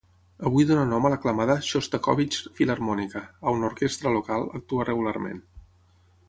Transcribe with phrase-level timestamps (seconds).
[0.49, 3.21] Avui dona nom a l'aclamada Xostakóvitx Filharmònica,
[3.53, 5.47] on l'orquestra local actua regularment.